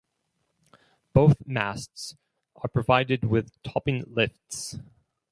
[1.13, 2.15] Both masts
[2.55, 4.79] are provided with topping lifts.